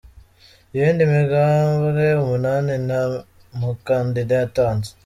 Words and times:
Iyindi 0.75 1.03
migambwe 1.13 2.05
umunani, 2.23 2.73
nta 2.85 3.01
mu 3.59 3.71
kandida 3.85 4.33
yatanze. 4.41 4.89